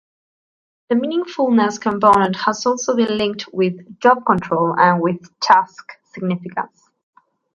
[0.89, 6.89] The "meaningfulness" component has also been linked with Job control and with task significance.